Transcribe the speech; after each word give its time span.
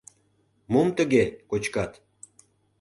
Мом 0.71 0.87
тыге 0.97 1.23
кочкат? 1.49 1.91